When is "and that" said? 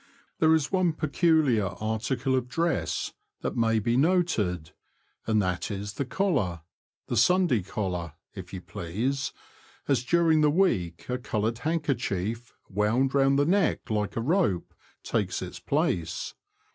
5.27-5.69